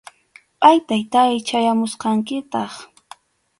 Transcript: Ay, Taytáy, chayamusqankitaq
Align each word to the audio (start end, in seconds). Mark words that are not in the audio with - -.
Ay, 0.69 0.77
Taytáy, 0.87 1.33
chayamusqankitaq 1.47 2.71